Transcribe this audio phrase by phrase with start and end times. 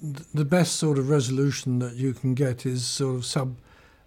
[0.00, 3.56] the best sort of resolution that you can get is sort of sub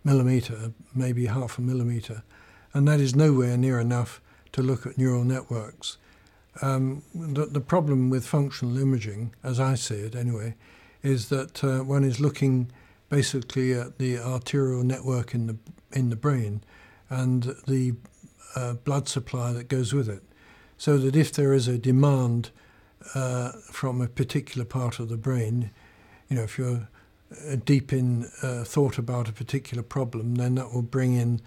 [0.03, 2.23] millimeter, maybe half a millimeter,
[2.73, 5.97] and that is nowhere near enough to look at neural networks.
[6.61, 10.55] Um, the, the, problem with functional imaging, as I see it anyway,
[11.01, 12.71] is that uh, one is looking
[13.09, 15.57] basically at the arterial network in the
[15.91, 16.63] in the brain
[17.09, 17.93] and the
[18.55, 20.23] uh, blood supply that goes with it,
[20.77, 22.51] so that if there is a demand
[23.15, 25.71] uh, from a particular part of the brain,
[26.29, 26.87] you know, if you're
[27.31, 31.41] uh, deep in uh, thought about a particular problem, then that will bring in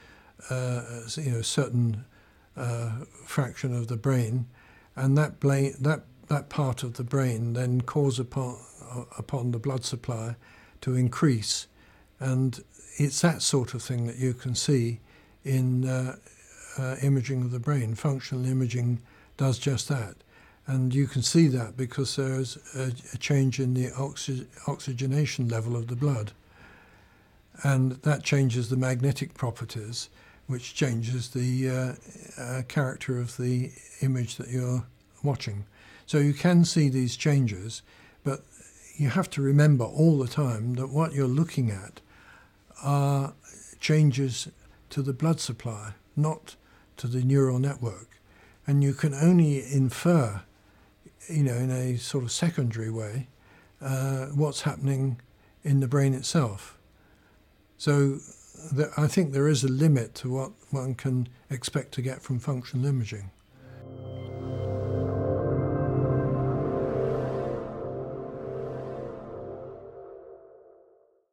[0.50, 0.82] uh,
[1.16, 2.04] you know certain
[2.56, 2.90] uh,
[3.24, 4.46] fraction of the brain,
[4.94, 8.56] and that that that part of the brain then calls upon
[9.18, 10.36] upon the blood supply
[10.80, 11.66] to increase,
[12.18, 12.62] and
[12.96, 15.00] it's that sort of thing that you can see
[15.44, 16.16] in uh,
[16.78, 17.94] uh, imaging of the brain.
[17.94, 19.00] Functional imaging
[19.36, 20.16] does just that.
[20.66, 25.76] And you can see that because there's a, a change in the oxy- oxygenation level
[25.76, 26.32] of the blood.
[27.62, 30.10] And that changes the magnetic properties,
[30.48, 34.84] which changes the uh, uh, character of the image that you're
[35.22, 35.64] watching.
[36.04, 37.82] So you can see these changes,
[38.24, 38.42] but
[38.96, 42.00] you have to remember all the time that what you're looking at
[42.82, 43.34] are
[43.80, 44.48] changes
[44.90, 46.56] to the blood supply, not
[46.96, 48.08] to the neural network.
[48.66, 50.42] And you can only infer
[51.28, 53.28] you know, in a sort of secondary way,
[53.80, 55.20] uh, what's happening
[55.64, 56.78] in the brain itself.
[57.78, 58.18] So
[58.96, 62.86] I think there is a limit to what one can expect to get from functional
[62.86, 63.30] imaging.